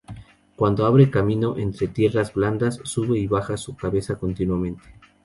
[0.55, 4.81] Cuando abre camino entre tierras blandas, sube y baja su cabeza continuamente.